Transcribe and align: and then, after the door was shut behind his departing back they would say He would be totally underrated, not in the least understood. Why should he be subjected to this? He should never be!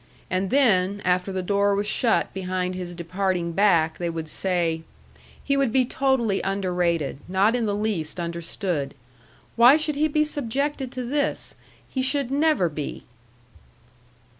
and 0.31 0.49
then, 0.49 0.99
after 1.05 1.31
the 1.31 1.43
door 1.43 1.75
was 1.75 1.85
shut 1.85 2.33
behind 2.33 2.73
his 2.73 2.95
departing 2.95 3.51
back 3.51 3.99
they 3.99 4.09
would 4.09 4.27
say 4.27 4.81
He 5.43 5.55
would 5.55 5.71
be 5.71 5.85
totally 5.85 6.41
underrated, 6.41 7.19
not 7.27 7.55
in 7.55 7.67
the 7.67 7.75
least 7.75 8.19
understood. 8.19 8.95
Why 9.55 9.77
should 9.77 9.95
he 9.95 10.07
be 10.07 10.23
subjected 10.23 10.91
to 10.93 11.03
this? 11.05 11.53
He 11.87 12.01
should 12.01 12.31
never 12.31 12.67
be! 12.67 13.03